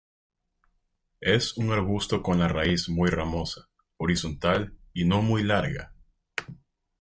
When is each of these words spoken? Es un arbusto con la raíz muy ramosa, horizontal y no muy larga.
Es 1.19 1.55
un 1.59 1.71
arbusto 1.71 2.23
con 2.23 2.39
la 2.39 2.47
raíz 2.47 2.89
muy 2.89 3.11
ramosa, 3.11 3.69
horizontal 3.97 4.75
y 4.95 5.05
no 5.05 5.21
muy 5.21 5.43
larga. 5.43 5.93